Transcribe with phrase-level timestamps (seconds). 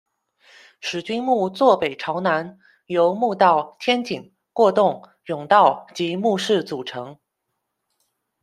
[0.79, 2.57] 史君墓坐北朝南，
[2.87, 7.19] 由墓道、天井、过洞、甬道及墓室组成。